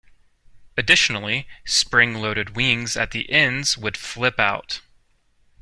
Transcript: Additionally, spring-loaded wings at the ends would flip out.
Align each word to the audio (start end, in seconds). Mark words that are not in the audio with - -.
Additionally, 0.77 1.47
spring-loaded 1.63 2.55
wings 2.55 2.97
at 2.97 3.11
the 3.11 3.29
ends 3.31 3.77
would 3.77 3.95
flip 3.95 4.39
out. 4.39 4.81